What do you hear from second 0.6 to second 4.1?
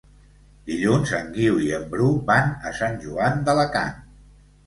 Dilluns en Guiu i en Bru van a Sant Joan d'Alacant.